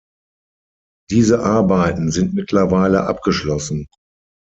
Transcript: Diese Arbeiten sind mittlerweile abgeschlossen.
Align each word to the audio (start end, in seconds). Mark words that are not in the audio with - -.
Diese 1.11 1.43
Arbeiten 1.43 2.09
sind 2.09 2.33
mittlerweile 2.33 3.03
abgeschlossen. 3.03 3.85